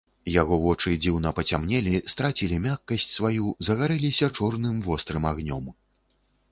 Яго 0.41 0.55
вочы 0.61 0.93
дзіўна 1.03 1.33
пацямнелі, 1.39 1.93
страцілі 2.13 2.57
мяккасць 2.65 3.07
сваю, 3.17 3.53
загарэліся 3.69 4.33
чорным 4.37 4.83
вострым 4.89 5.23
агнём. 5.37 5.65